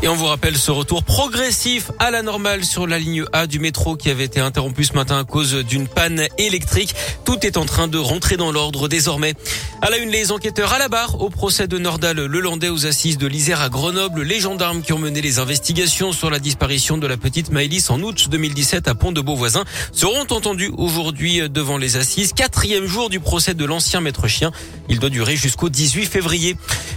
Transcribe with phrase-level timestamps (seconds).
[0.00, 3.58] Et on vous rappelle ce retour progressif à la normale sur la ligne A du
[3.58, 6.94] métro qui avait été interrompu ce matin à cause d'une panne électrique.
[7.24, 9.34] Tout est en train de rentrer dans l'ordre désormais.
[9.82, 13.18] À la une, les enquêteurs à la barre au procès de Nordal Lelandais aux assises
[13.18, 14.22] de l'Isère à Grenoble.
[14.22, 18.00] Les gendarmes qui ont mené les investigations sur la disparition de la petite Maëlys en
[18.00, 22.34] août 2017 à Pont-de-Beauvoisin seront entendus aujourd'hui devant les assises.
[22.34, 24.52] Quatrième jour du procès de l'ancien maître chien.
[24.88, 26.56] Il doit durer jusqu'au 18 février.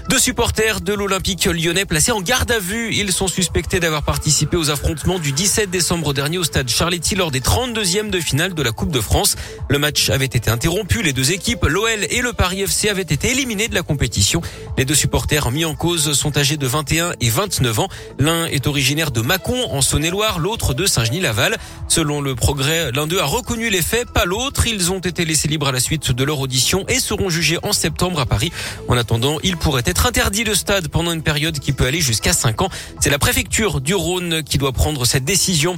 [0.09, 4.57] Deux supporters de l'Olympique lyonnais placés en garde à vue ils sont suspectés d'avoir participé
[4.57, 8.61] aux affrontements du 17 décembre dernier au stade Charletti lors des 32e de finale de
[8.61, 9.35] la Coupe de France.
[9.69, 11.01] Le match avait été interrompu.
[11.01, 14.41] Les deux équipes, l'OL et le Paris FC, avaient été éliminés de la compétition.
[14.77, 17.87] Les deux supporters mis en cause sont âgés de 21 et 29 ans.
[18.19, 21.57] L'un est originaire de Mâcon, en Saône-et-Loire, l'autre de Saint-Genis-Laval.
[21.87, 24.67] Selon le progrès, l'un d'eux a reconnu les faits, pas l'autre.
[24.67, 27.73] Ils ont été laissés libres à la suite de leur audition et seront jugés en
[27.73, 28.51] septembre à Paris.
[28.87, 32.33] En attendant, il pourrait être interdit de stade pendant une période qui peut aller jusqu'à
[32.33, 32.69] 5 ans.
[32.99, 35.77] C'est la préfecture du Rhône qui doit prendre cette décision.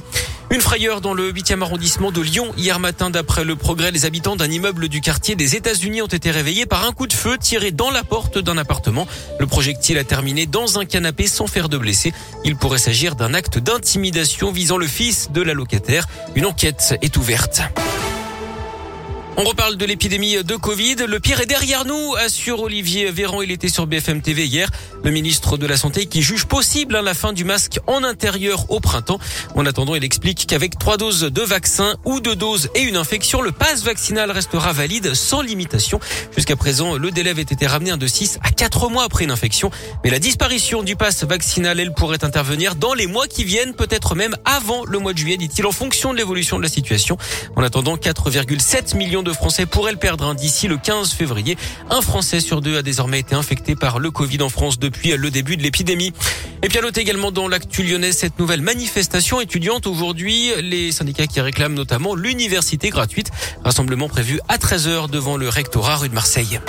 [0.50, 2.52] Une frayeur dans le 8e arrondissement de Lyon.
[2.56, 6.30] Hier matin, d'après le progrès, les habitants d'un immeuble du quartier des États-Unis ont été
[6.30, 9.06] réveillés par un coup de feu tiré dans la porte d'un appartement.
[9.40, 12.12] Le projectile a terminé dans un canapé sans faire de blessés.
[12.44, 16.06] Il pourrait s'agir d'un acte d'intimidation visant le fils de la locataire.
[16.34, 17.62] Une enquête est ouverte.
[19.36, 20.94] On reparle de l'épidémie de Covid.
[21.08, 23.42] Le pire est derrière nous, assure Olivier Véran.
[23.42, 24.70] Il était sur BFM TV hier.
[25.02, 28.70] Le ministre de la Santé qui juge possible hein, la fin du masque en intérieur
[28.70, 29.18] au printemps.
[29.56, 33.42] En attendant, il explique qu'avec trois doses de vaccin ou deux doses et une infection,
[33.42, 35.98] le passe vaccinal restera valide sans limitation.
[36.36, 39.72] Jusqu'à présent, le délai avait été ramené de 6 à 4 mois après une infection.
[40.04, 44.14] Mais la disparition du passe vaccinal, elle pourrait intervenir dans les mois qui viennent, peut-être
[44.14, 47.18] même avant le mois de juillet, dit-il, en fonction de l'évolution de la situation.
[47.56, 51.56] En attendant, 4,7 millions de Français pourraient le perdre hein, d'ici le 15 février.
[51.90, 55.30] Un Français sur deux a désormais été infecté par le Covid en France depuis le
[55.30, 56.12] début de l'épidémie.
[56.62, 60.52] Et puis à noter également dans l'actu lyonnais cette nouvelle manifestation étudiante aujourd'hui.
[60.62, 63.30] Les syndicats qui réclament notamment l'université gratuite.
[63.64, 66.60] Rassemblement prévu à 13h devant le rectorat rue de Marseille.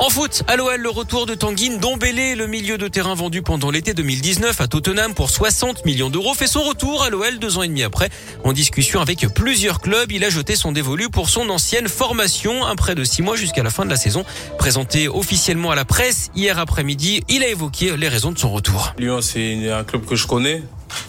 [0.00, 3.70] En foot, à l'OL, le retour de Tanguy Dombélé, le milieu de terrain vendu pendant
[3.70, 7.62] l'été 2019 à Tottenham pour 60 millions d'euros, fait son retour à l'OL deux ans
[7.62, 8.10] et demi après.
[8.42, 12.74] En discussion avec plusieurs clubs, il a jeté son dévolu pour son ancienne formation, un
[12.74, 14.24] prêt de six mois jusqu'à la fin de la saison.
[14.58, 18.94] Présenté officiellement à la presse hier après-midi, il a évoqué les raisons de son retour.
[18.98, 20.62] Lyon, c'est un club que je connais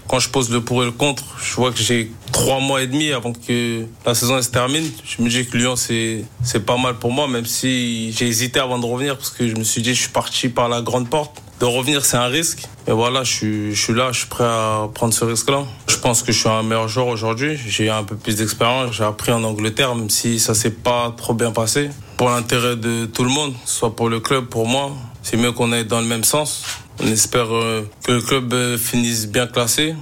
[0.07, 2.88] quand je pose le pour et le contre, je vois que j'ai trois mois et
[2.88, 4.89] demi avant que la saison se termine.
[5.03, 6.25] Je me dis que Lyon, c'est,
[6.66, 9.63] pas mal pour moi, même si j'ai hésité avant de revenir parce que je me
[9.63, 11.41] suis dit, je suis parti par la grande porte.
[11.59, 12.67] De revenir, c'est un risque.
[12.85, 15.63] Et voilà, je suis, je suis là, je suis prêt à prendre ce risque-là.
[15.88, 17.57] Je pense que je suis un meilleur joueur aujourd'hui.
[17.65, 18.94] J'ai un peu plus d'expérience.
[18.94, 21.89] J'ai appris en Angleterre, même si ça s'est pas trop bien passé.
[22.17, 24.91] Pour l'intérêt de tout le monde, soit pour le club, pour moi,
[25.23, 26.63] c'est mieux qu'on aille dans le même sens.
[27.00, 29.95] On espère euh, que le club euh, finisse bien classé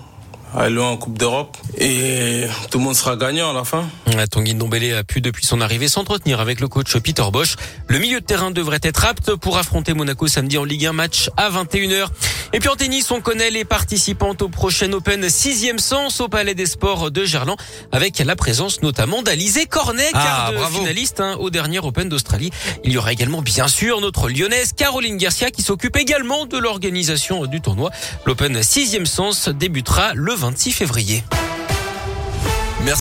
[0.55, 3.87] aller loin en Coupe d'Europe et tout le monde sera gagnant à la fin.
[4.29, 7.55] Tanguy Ndombele a pu depuis son arrivée s'entretenir avec le coach Peter Bosch.
[7.87, 11.29] Le milieu de terrain devrait être apte pour affronter Monaco samedi en Ligue 1 match
[11.37, 12.07] à 21h.
[12.53, 16.53] Et puis en tennis, on connaît les participantes au prochain Open sixième sens au Palais
[16.53, 17.57] des Sports de Gerland
[17.91, 22.51] avec la présence notamment d'Alizé Cornet, ah, finaliste hein, au dernier Open d'Australie.
[22.83, 27.45] Il y aura également bien sûr notre lyonnaise Caroline Garcia qui s'occupe également de l'organisation
[27.47, 27.89] du tournoi.
[28.25, 31.23] L'Open sixième sens débutera le 26 février.